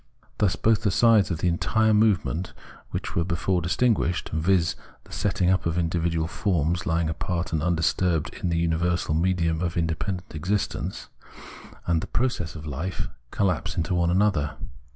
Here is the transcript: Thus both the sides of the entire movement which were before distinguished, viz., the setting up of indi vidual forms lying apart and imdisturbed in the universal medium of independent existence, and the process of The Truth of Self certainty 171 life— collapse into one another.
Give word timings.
Thus 0.39 0.55
both 0.55 0.81
the 0.81 0.89
sides 0.89 1.29
of 1.29 1.37
the 1.41 1.47
entire 1.47 1.93
movement 1.93 2.53
which 2.89 3.15
were 3.15 3.23
before 3.23 3.61
distinguished, 3.61 4.29
viz., 4.29 4.75
the 5.03 5.11
setting 5.11 5.51
up 5.51 5.67
of 5.67 5.77
indi 5.77 5.99
vidual 5.99 6.27
forms 6.27 6.87
lying 6.87 7.07
apart 7.07 7.53
and 7.53 7.61
imdisturbed 7.61 8.33
in 8.41 8.49
the 8.49 8.57
universal 8.57 9.13
medium 9.13 9.61
of 9.61 9.77
independent 9.77 10.33
existence, 10.33 11.09
and 11.85 12.01
the 12.01 12.07
process 12.07 12.55
of 12.55 12.63
The 12.63 12.69
Truth 12.69 12.79
of 12.79 12.85
Self 12.95 12.97
certainty 12.97 13.03
171 13.03 13.09
life— 13.09 13.09
collapse 13.37 13.77
into 13.77 13.93
one 13.93 14.09
another. 14.09 14.57